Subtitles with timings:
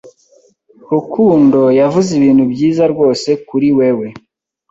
[0.93, 4.07] Rukundo yavuze ibintu byiza rwose kuri wewe.